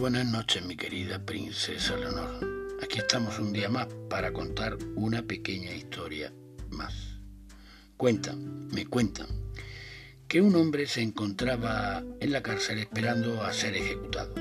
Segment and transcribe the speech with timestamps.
[0.00, 2.76] buenas noches, mi querida princesa Leonor.
[2.82, 6.32] Aquí estamos un día más para contar una pequeña historia
[6.68, 7.18] más.
[7.96, 9.26] Cuentan, me cuentan,
[10.28, 14.34] que un hombre se encontraba en la cárcel esperando a ser ejecutado.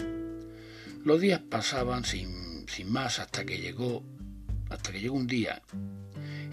[1.03, 4.03] Los días pasaban sin, sin más hasta que llegó,
[4.69, 5.63] hasta que llegó un día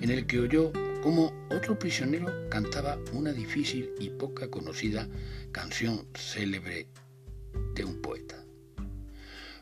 [0.01, 0.73] en el que oyó
[1.03, 5.07] como otro prisionero cantaba una difícil y poca conocida
[5.53, 6.89] canción célebre.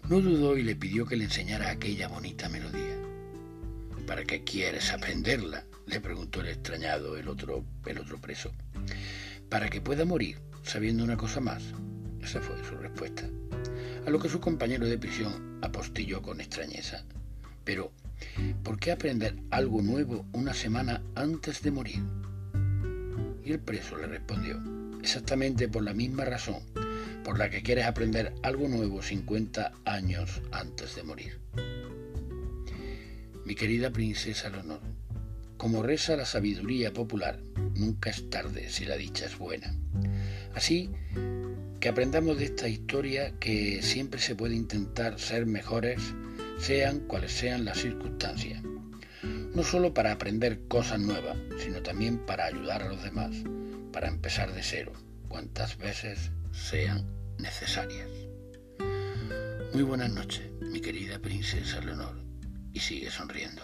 [0.08, 2.94] No dudó y le pidió que le enseñara aquella bonita melodía.
[4.06, 5.64] ¿Para qué quieres aprenderla?
[5.86, 8.52] le preguntó el extrañado, el otro, el otro preso.
[9.48, 11.62] Para que pueda morir sabiendo una cosa más.
[12.22, 13.24] Esa fue su respuesta.
[14.06, 17.05] A lo que su compañero de prisión apostilló con extrañeza.
[17.64, 17.91] Pero,
[18.62, 22.02] ¿por qué aprender algo nuevo una semana antes de morir?
[23.42, 24.62] Y el preso le respondió,
[25.02, 26.62] exactamente por la misma razón
[27.25, 31.41] por la que quieres aprender algo nuevo 50 años antes de morir.
[33.44, 34.80] Mi querida princesa Leonor,
[35.56, 37.41] como reza la sabiduría popular,
[37.75, 39.75] nunca es tarde si la dicha es buena.
[40.55, 40.91] Así
[41.80, 46.00] que aprendamos de esta historia que siempre se puede intentar ser mejores,
[46.58, 48.62] sean cuales sean las circunstancias.
[49.55, 53.34] No solo para aprender cosas nuevas, sino también para ayudar a los demás,
[53.92, 54.92] para empezar de cero,
[55.28, 57.05] cuantas veces sean
[57.38, 58.08] necesarias.
[59.72, 62.16] Muy buenas noches, mi querida princesa Leonor,
[62.72, 63.62] y sigue sonriendo.